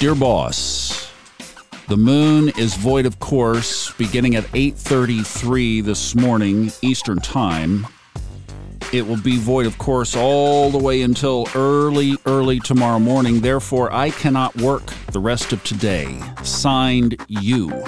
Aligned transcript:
Dear 0.00 0.14
boss, 0.14 1.12
the 1.88 1.96
moon 1.98 2.48
is 2.56 2.74
void 2.74 3.04
of 3.04 3.18
course 3.18 3.92
beginning 3.98 4.34
at 4.34 4.44
8:33 4.54 5.82
this 5.82 6.14
morning 6.14 6.72
Eastern 6.80 7.18
Time. 7.18 7.86
It 8.94 9.06
will 9.06 9.20
be 9.20 9.36
void 9.36 9.66
of 9.66 9.76
course 9.76 10.16
all 10.16 10.70
the 10.70 10.78
way 10.78 11.02
until 11.02 11.46
early 11.54 12.16
early 12.24 12.60
tomorrow 12.60 12.98
morning. 12.98 13.42
Therefore, 13.42 13.92
I 13.92 14.08
cannot 14.08 14.56
work 14.56 14.86
the 15.12 15.20
rest 15.20 15.52
of 15.52 15.62
today. 15.64 16.18
Signed 16.44 17.22
you. 17.28 17.68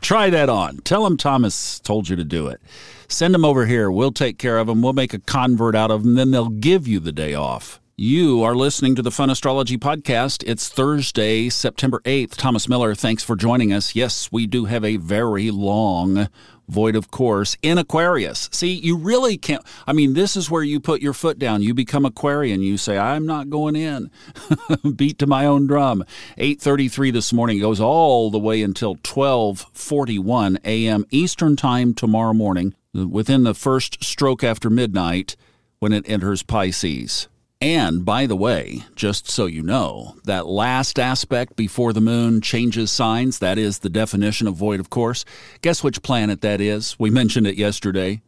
Try 0.00 0.30
that 0.30 0.48
on. 0.48 0.76
Tell 0.84 1.04
him 1.04 1.16
Thomas 1.16 1.80
told 1.80 2.08
you 2.08 2.14
to 2.14 2.24
do 2.24 2.46
it. 2.46 2.60
Send 3.08 3.34
him 3.34 3.44
over 3.44 3.66
here. 3.66 3.90
We'll 3.90 4.12
take 4.12 4.38
care 4.38 4.58
of 4.58 4.68
him. 4.68 4.80
We'll 4.80 4.92
make 4.92 5.12
a 5.12 5.18
convert 5.18 5.74
out 5.74 5.90
of 5.90 6.04
him. 6.04 6.14
Then 6.14 6.30
they'll 6.30 6.50
give 6.50 6.86
you 6.86 7.00
the 7.00 7.10
day 7.10 7.34
off. 7.34 7.80
You 7.96 8.42
are 8.42 8.56
listening 8.56 8.96
to 8.96 9.02
the 9.02 9.12
Fun 9.12 9.30
Astrology 9.30 9.78
Podcast. 9.78 10.42
It's 10.48 10.68
Thursday, 10.68 11.48
September 11.48 12.00
8th. 12.00 12.34
Thomas 12.34 12.68
Miller, 12.68 12.92
thanks 12.92 13.22
for 13.22 13.36
joining 13.36 13.72
us. 13.72 13.94
Yes, 13.94 14.32
we 14.32 14.48
do 14.48 14.64
have 14.64 14.84
a 14.84 14.96
very 14.96 15.52
long 15.52 16.28
void 16.66 16.96
of 16.96 17.12
course 17.12 17.56
in 17.62 17.78
Aquarius. 17.78 18.48
See, 18.50 18.72
you 18.72 18.96
really 18.96 19.38
can't. 19.38 19.62
I 19.86 19.92
mean, 19.92 20.14
this 20.14 20.36
is 20.36 20.50
where 20.50 20.64
you 20.64 20.80
put 20.80 21.02
your 21.02 21.12
foot 21.12 21.38
down. 21.38 21.62
You 21.62 21.72
become 21.72 22.04
Aquarian. 22.04 22.62
You 22.62 22.78
say, 22.78 22.98
I'm 22.98 23.26
not 23.26 23.48
going 23.48 23.76
in. 23.76 24.10
Beat 24.96 25.20
to 25.20 25.28
my 25.28 25.46
own 25.46 25.68
drum. 25.68 26.02
8.33 26.36 27.12
this 27.12 27.32
morning 27.32 27.60
goes 27.60 27.78
all 27.78 28.28
the 28.28 28.40
way 28.40 28.60
until 28.62 28.96
12.41 28.96 30.58
a.m. 30.64 31.04
Eastern 31.12 31.54
Time 31.54 31.94
tomorrow 31.94 32.34
morning, 32.34 32.74
within 32.92 33.44
the 33.44 33.54
first 33.54 34.02
stroke 34.02 34.42
after 34.42 34.68
midnight 34.68 35.36
when 35.78 35.92
it 35.92 36.04
enters 36.08 36.42
Pisces. 36.42 37.28
And 37.64 38.04
by 38.04 38.26
the 38.26 38.36
way, 38.36 38.82
just 38.94 39.30
so 39.30 39.46
you 39.46 39.62
know, 39.62 40.16
that 40.24 40.46
last 40.46 40.98
aspect 40.98 41.56
before 41.56 41.94
the 41.94 42.00
moon 42.02 42.42
changes 42.42 42.90
signs, 42.90 43.38
that 43.38 43.56
is 43.56 43.78
the 43.78 43.88
definition 43.88 44.46
of 44.46 44.54
void, 44.54 44.80
of 44.80 44.90
course. 44.90 45.24
Guess 45.62 45.82
which 45.82 46.02
planet 46.02 46.42
that 46.42 46.60
is? 46.60 46.94
We 46.98 47.08
mentioned 47.08 47.46
it 47.46 47.56
yesterday 47.56 48.20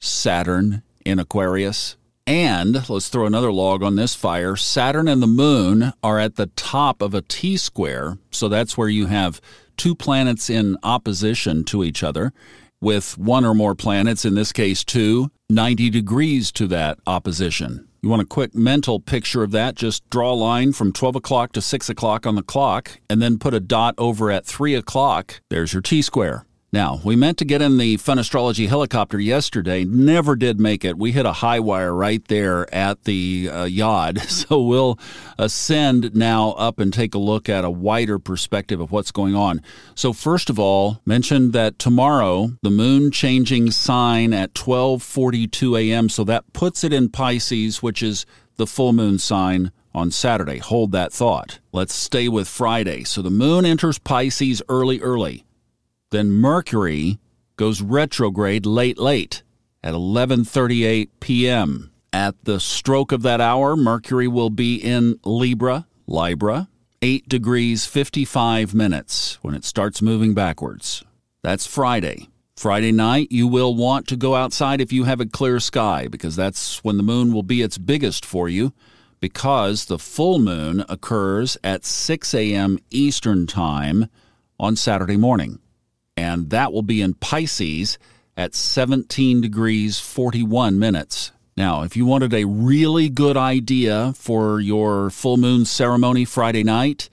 Saturn 0.00 0.82
in 1.04 1.20
Aquarius. 1.20 1.98
And 2.26 2.90
let's 2.90 3.08
throw 3.08 3.26
another 3.26 3.52
log 3.52 3.84
on 3.84 3.94
this 3.94 4.16
fire. 4.16 4.56
Saturn 4.56 5.06
and 5.06 5.22
the 5.22 5.28
moon 5.28 5.92
are 6.02 6.18
at 6.18 6.34
the 6.34 6.46
top 6.46 7.00
of 7.00 7.14
a 7.14 7.22
T 7.22 7.56
square. 7.58 8.18
So 8.32 8.48
that's 8.48 8.76
where 8.76 8.88
you 8.88 9.06
have 9.06 9.40
two 9.76 9.94
planets 9.94 10.50
in 10.50 10.76
opposition 10.82 11.62
to 11.66 11.84
each 11.84 12.02
other, 12.02 12.32
with 12.80 13.16
one 13.16 13.44
or 13.44 13.54
more 13.54 13.76
planets, 13.76 14.24
in 14.24 14.34
this 14.34 14.52
case 14.52 14.82
two, 14.82 15.30
90 15.48 15.90
degrees 15.90 16.50
to 16.50 16.66
that 16.66 16.98
opposition. 17.06 17.86
You 18.02 18.08
want 18.08 18.22
a 18.22 18.26
quick 18.26 18.54
mental 18.54 18.98
picture 18.98 19.42
of 19.42 19.50
that? 19.50 19.74
Just 19.74 20.08
draw 20.08 20.32
a 20.32 20.34
line 20.34 20.72
from 20.72 20.90
12 20.90 21.16
o'clock 21.16 21.52
to 21.52 21.60
6 21.60 21.90
o'clock 21.90 22.26
on 22.26 22.34
the 22.34 22.42
clock 22.42 22.98
and 23.10 23.20
then 23.20 23.38
put 23.38 23.52
a 23.52 23.60
dot 23.60 23.94
over 23.98 24.30
at 24.30 24.46
3 24.46 24.74
o'clock. 24.74 25.42
There's 25.50 25.74
your 25.74 25.82
T 25.82 26.00
square. 26.00 26.46
Now, 26.72 27.00
we 27.02 27.16
meant 27.16 27.36
to 27.38 27.44
get 27.44 27.62
in 27.62 27.78
the 27.78 27.96
Fun 27.96 28.20
Astrology 28.20 28.68
helicopter 28.68 29.18
yesterday, 29.18 29.84
never 29.84 30.36
did 30.36 30.60
make 30.60 30.84
it. 30.84 30.96
We 30.96 31.10
hit 31.10 31.26
a 31.26 31.32
high 31.32 31.58
wire 31.58 31.92
right 31.92 32.24
there 32.28 32.72
at 32.72 33.04
the 33.04 33.50
uh, 33.52 33.64
yod. 33.64 34.20
So 34.40 34.62
we'll 34.62 34.98
ascend 35.38 36.14
now 36.14 36.52
up 36.52 36.78
and 36.78 36.92
take 36.92 37.14
a 37.14 37.18
look 37.18 37.48
at 37.48 37.64
a 37.64 37.70
wider 37.70 38.18
perspective 38.18 38.80
of 38.80 38.90
what's 38.90 39.10
going 39.10 39.34
on. 39.34 39.60
So 39.94 40.12
first 40.12 40.48
of 40.48 40.58
all, 40.58 41.02
mentioned 41.04 41.52
that 41.52 41.78
tomorrow 41.78 42.52
the 42.62 42.70
moon 42.70 43.10
changing 43.10 43.70
sign 43.70 44.32
at 44.32 44.54
12:42 44.54 45.78
a.m. 45.78 46.08
so 46.08 46.24
that 46.24 46.50
puts 46.52 46.84
it 46.84 46.92
in 46.92 47.10
Pisces, 47.10 47.82
which 47.82 48.02
is 48.02 48.24
the 48.56 48.66
full 48.66 48.92
moon 48.92 49.18
sign 49.18 49.72
on 49.94 50.10
Saturday. 50.10 50.58
Hold 50.58 50.92
that 50.92 51.12
thought. 51.12 51.58
Let's 51.72 51.94
stay 51.94 52.28
with 52.28 52.48
Friday. 52.48 53.04
So 53.04 53.20
the 53.20 53.30
moon 53.30 53.66
enters 53.66 53.98
Pisces 53.98 54.62
early 54.68 55.00
early. 55.00 55.44
Then 56.10 56.32
Mercury 56.32 57.20
goes 57.56 57.82
retrograde 57.82 58.66
late 58.66 58.98
late 58.98 59.42
at 59.82 59.94
11:38 59.94 61.08
p.m. 61.20 61.92
At 62.12 62.34
the 62.42 62.58
stroke 62.58 63.12
of 63.12 63.22
that 63.22 63.40
hour, 63.40 63.76
Mercury 63.76 64.26
will 64.26 64.50
be 64.50 64.74
in 64.74 65.20
Libra, 65.24 65.86
Libra, 66.08 66.68
8 67.00 67.28
degrees 67.28 67.86
55 67.86 68.74
minutes 68.74 69.38
when 69.42 69.54
it 69.54 69.64
starts 69.64 70.02
moving 70.02 70.34
backwards. 70.34 71.04
That's 71.44 71.66
Friday. 71.66 72.28
Friday 72.56 72.90
night, 72.90 73.28
you 73.30 73.46
will 73.46 73.74
want 73.74 74.08
to 74.08 74.16
go 74.16 74.34
outside 74.34 74.80
if 74.80 74.92
you 74.92 75.04
have 75.04 75.20
a 75.20 75.26
clear 75.26 75.60
sky 75.60 76.08
because 76.08 76.34
that's 76.34 76.82
when 76.82 76.96
the 76.96 77.04
moon 77.04 77.32
will 77.32 77.44
be 77.44 77.62
its 77.62 77.78
biggest 77.78 78.26
for 78.26 78.48
you 78.48 78.72
because 79.20 79.84
the 79.84 79.98
full 79.98 80.40
moon 80.40 80.84
occurs 80.88 81.56
at 81.62 81.84
6 81.84 82.34
a.m. 82.34 82.78
Eastern 82.90 83.46
Time 83.46 84.08
on 84.58 84.74
Saturday 84.74 85.16
morning 85.16 85.60
and 86.16 86.50
that 86.50 86.72
will 86.72 86.82
be 86.82 87.02
in 87.02 87.14
Pisces 87.14 87.98
at 88.36 88.54
17 88.54 89.40
degrees 89.40 89.98
41 89.98 90.78
minutes. 90.78 91.32
Now, 91.56 91.82
if 91.82 91.96
you 91.96 92.06
wanted 92.06 92.32
a 92.32 92.46
really 92.46 93.08
good 93.08 93.36
idea 93.36 94.14
for 94.16 94.60
your 94.60 95.10
full 95.10 95.36
moon 95.36 95.64
ceremony 95.64 96.24
Friday 96.24 96.64
night, 96.64 97.10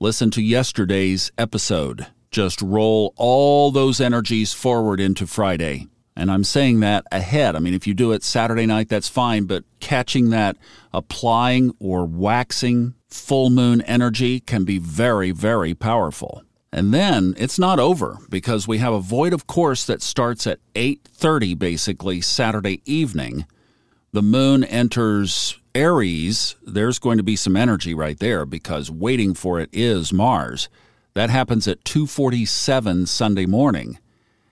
listen 0.00 0.30
to 0.32 0.42
yesterday's 0.42 1.32
episode. 1.36 2.06
Just 2.30 2.62
roll 2.62 3.12
all 3.16 3.70
those 3.70 4.00
energies 4.00 4.52
forward 4.52 5.00
into 5.00 5.26
Friday. 5.26 5.88
And 6.16 6.30
I'm 6.30 6.44
saying 6.44 6.80
that 6.80 7.04
ahead. 7.10 7.56
I 7.56 7.58
mean, 7.58 7.74
if 7.74 7.86
you 7.86 7.94
do 7.94 8.12
it 8.12 8.22
Saturday 8.22 8.66
night, 8.66 8.88
that's 8.88 9.08
fine, 9.08 9.44
but 9.44 9.64
catching 9.80 10.30
that 10.30 10.56
applying 10.92 11.74
or 11.80 12.06
waxing 12.06 12.94
full 13.08 13.50
moon 13.50 13.80
energy 13.82 14.40
can 14.40 14.64
be 14.64 14.78
very, 14.78 15.32
very 15.32 15.74
powerful. 15.74 16.42
And 16.74 16.92
then 16.92 17.34
it's 17.38 17.56
not 17.56 17.78
over 17.78 18.18
because 18.28 18.66
we 18.66 18.78
have 18.78 18.92
a 18.92 18.98
void 18.98 19.32
of 19.32 19.46
course 19.46 19.86
that 19.86 20.02
starts 20.02 20.44
at 20.44 20.58
8:30 20.74 21.54
basically 21.56 22.20
Saturday 22.20 22.82
evening. 22.84 23.46
The 24.12 24.22
moon 24.22 24.64
enters 24.64 25.56
Aries. 25.76 26.56
There's 26.66 26.98
going 26.98 27.16
to 27.18 27.22
be 27.22 27.36
some 27.36 27.54
energy 27.54 27.94
right 27.94 28.18
there 28.18 28.44
because 28.44 28.90
waiting 28.90 29.34
for 29.34 29.60
it 29.60 29.70
is 29.72 30.12
Mars. 30.12 30.68
That 31.14 31.30
happens 31.30 31.68
at 31.68 31.84
2:47 31.84 33.06
Sunday 33.06 33.46
morning. 33.46 34.00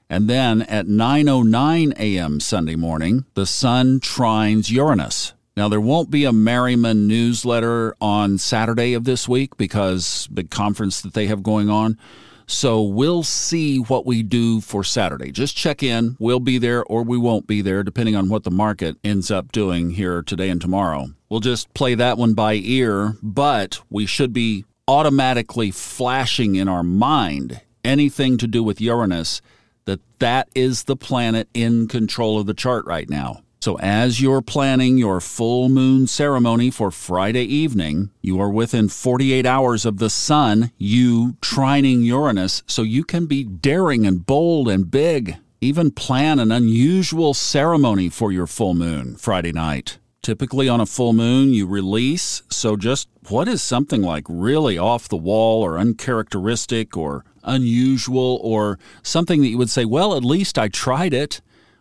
And 0.09 0.31
then 0.31 0.63
at 0.63 0.87
9:09 0.87 1.93
a.m. 1.99 2.39
Sunday 2.39 2.77
morning, 2.77 3.25
the 3.35 3.47
sun 3.47 3.99
trines 3.99 4.71
Uranus. 4.71 5.33
Now, 5.57 5.69
there 5.69 5.81
won't 5.81 6.11
be 6.11 6.25
a 6.25 6.33
Merriman 6.33 7.07
newsletter 7.07 7.95
on 8.01 8.39
Saturday 8.39 8.95
of 8.95 9.05
this 9.05 9.29
week 9.29 9.57
because 9.57 10.27
the 10.31 10.45
conference 10.45 11.03
that 11.03 11.13
they 11.13 11.27
have 11.27 11.43
going 11.43 11.69
on. 11.69 11.99
So 12.47 12.83
we'll 12.83 13.23
see 13.23 13.79
what 13.79 14.07
we 14.07 14.23
do 14.23 14.61
for 14.61 14.83
Saturday. 14.83 15.31
Just 15.31 15.57
check 15.57 15.83
in. 15.83 16.17
We'll 16.19 16.41
be 16.41 16.59
there 16.59 16.83
or 16.85 17.03
we 17.03 17.19
won't 17.19 17.47
be 17.47 17.63
there, 17.63 17.83
depending 17.83 18.17
on 18.17 18.29
what 18.29 18.45
the 18.45 18.51
market 18.51 18.97
ends 19.05 19.31
up 19.31 19.53
doing 19.53 19.91
here 19.91 20.23
today 20.23 20.49
and 20.49 20.61
tomorrow. 20.61 21.09
We'll 21.29 21.41
just 21.41 21.73
play 21.75 21.95
that 21.95 22.19
one 22.19 22.35
by 22.35 22.55
ear, 22.55 23.17
but 23.23 23.81
we 23.91 24.07
should 24.07 24.33
be 24.33 24.65
automatically 24.89 25.71
flashing 25.71 26.57
in 26.57 26.69
our 26.69 26.83
mind 26.83 27.61
anything 27.85 28.39
to 28.39 28.47
do 28.47 28.63
with 28.63 28.81
Uranus 28.81 29.41
that 29.85 30.01
that 30.19 30.49
is 30.55 30.85
the 30.85 30.97
planet 30.97 31.49
in 31.55 31.89
control 31.89 32.39
of 32.39 32.47
the 32.47 32.55
chart 32.55 32.85
right 32.87 33.09
now. 33.09 33.43
So, 33.63 33.79
as 33.79 34.21
you're 34.21 34.43
planning 34.43 34.99
your 34.99 35.21
full 35.21 35.69
moon 35.69 36.09
ceremony 36.09 36.69
for 36.69 36.91
Friday 36.91 37.45
evening, 37.45 38.11
you 38.21 38.41
are 38.41 38.51
within 38.51 38.89
48 38.89 39.47
hours 39.47 39.87
of 39.87 39.99
the 39.99 40.11
sun, 40.11 40.73
you 40.79 41.35
trining 41.35 42.03
Uranus, 42.03 42.65
so 42.67 42.83
you 42.83 43.05
can 43.05 43.27
be 43.27 43.45
daring 43.45 44.05
and 44.05 44.27
bold 44.27 44.69
and 44.69 44.91
big. 44.91 45.37
Even 45.61 45.93
plan 45.93 46.41
an 46.41 46.51
unusual 46.51 47.35
ceremony 47.35 48.09
for 48.09 48.33
your 48.33 48.49
full 48.49 48.75
moon 48.75 49.15
Friday 49.15 49.53
night. 49.53 49.99
Typically, 50.23 50.69
on 50.69 50.81
a 50.81 50.85
full 50.85 51.13
moon, 51.13 51.53
you 51.53 51.65
release. 51.65 52.43
So, 52.49 52.77
just 52.77 53.09
what 53.29 53.47
is 53.47 53.63
something 53.63 54.03
like 54.03 54.25
really 54.29 54.77
off 54.77 55.09
the 55.09 55.17
wall 55.17 55.63
or 55.63 55.79
uncharacteristic 55.79 56.97
or 56.97 57.25
unusual 57.45 58.41
or 58.43 58.81
something 59.05 59.41
that 59.41 59.51
you 59.51 59.59
would 59.59 59.71
say, 59.71 59.85
well, 59.85 60.17
at 60.17 60.25
least 60.25 60.59
I 60.59 60.67
tried 60.67 61.15
it 61.15 61.41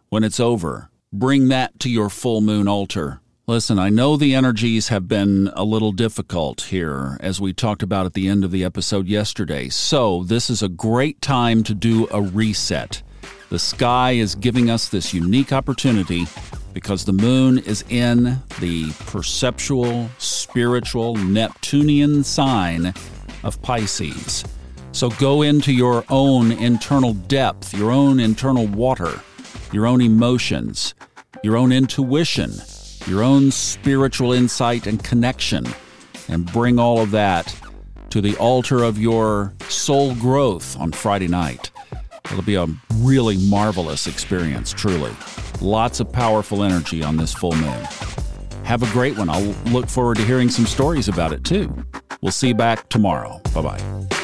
when 0.10 0.24
it's 0.24 0.40
over? 0.40 0.91
Bring 1.14 1.50
that 1.50 1.78
to 1.78 1.90
your 1.90 2.10
full 2.10 2.42
moon 2.42 2.68
altar. 2.68 3.20
Listen, 3.48 3.78
I 3.78 3.90
know 3.90 4.16
the 4.16 4.34
energies 4.34 4.88
have 4.88 5.10
been 5.10 5.52
a 5.56 5.66
little 5.66 5.92
difficult 5.92 6.62
here, 6.62 7.18
as 7.20 7.42
we 7.42 7.52
talked 7.52 7.84
about 7.84 8.06
at 8.06 8.14
the 8.14 8.30
end 8.30 8.46
of 8.46 8.52
the 8.52 8.64
episode 8.64 9.08
yesterday. 9.08 9.68
So, 9.68 10.24
this 10.24 10.50
is 10.50 10.64
a 10.64 10.70
great 10.70 11.22
time 11.22 11.64
to 11.64 11.74
do 11.74 12.08
a 12.12 12.22
reset. 12.22 13.02
The 13.50 13.60
sky 13.60 14.12
is 14.12 14.36
giving 14.36 14.70
us 14.70 14.88
this 14.88 15.14
unique 15.14 15.52
opportunity 15.52 16.28
because 16.74 17.04
the 17.04 17.14
moon 17.14 17.58
is 17.58 17.84
in 17.90 18.40
the 18.62 18.92
perceptual, 19.08 20.10
spiritual, 20.18 21.16
Neptunian 21.16 22.24
sign 22.24 22.94
of 23.44 23.62
Pisces. 23.62 24.46
So, 24.94 25.10
go 25.10 25.42
into 25.42 25.74
your 25.74 26.06
own 26.10 26.54
internal 26.54 27.14
depth, 27.14 27.74
your 27.74 27.92
own 27.92 28.22
internal 28.22 28.68
water 28.68 29.20
your 29.72 29.88
own 29.88 30.02
emotions, 30.02 30.94
your 31.44 31.58
own 31.58 31.72
intuition, 31.72 32.54
your 33.08 33.24
own 33.24 33.52
spiritual 33.52 34.32
insight 34.34 34.88
and 34.88 35.04
connection, 35.04 35.66
and 36.28 36.52
bring 36.52 36.80
all 36.80 37.00
of 37.00 37.12
that 37.12 37.56
to 38.10 38.22
the 38.22 38.36
altar 38.38 38.84
of 38.84 39.00
your 39.00 39.54
soul 39.70 40.14
growth 40.16 40.78
on 40.80 40.92
Friday 40.92 41.28
night. 41.28 41.72
It'll 42.26 42.44
be 42.44 42.56
a 42.56 42.68
really 42.98 43.38
marvelous 43.50 44.08
experience, 44.08 44.72
truly. 44.72 45.12
Lots 45.60 46.00
of 46.00 46.12
powerful 46.12 46.64
energy 46.64 47.04
on 47.04 47.18
this 47.18 47.34
full 47.34 47.56
moon. 47.56 47.88
Have 48.64 48.84
a 48.84 48.92
great 48.94 49.18
one. 49.18 49.30
I'll 49.30 49.56
look 49.72 49.88
forward 49.88 50.18
to 50.18 50.26
hearing 50.26 50.50
some 50.50 50.66
stories 50.66 51.08
about 51.08 51.34
it 51.34 51.44
too. 51.44 51.76
We'll 52.22 52.32
see 52.32 52.50
you 52.50 52.56
back 52.56 52.88
tomorrow. 52.90 53.42
Bye 53.54 53.62
bye. 53.62 54.21